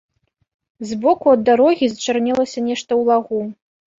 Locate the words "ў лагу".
2.95-3.41